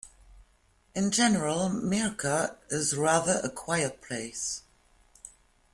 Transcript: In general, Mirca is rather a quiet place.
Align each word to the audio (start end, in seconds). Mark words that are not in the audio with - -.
In 0.95 1.11
general, 1.11 1.69
Mirca 1.69 2.55
is 2.71 2.95
rather 2.95 3.39
a 3.43 3.51
quiet 3.51 4.01
place. 4.01 4.63